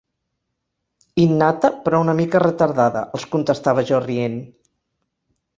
[1.23, 4.43] Innata però una mica retardada, els contestava jo, rient.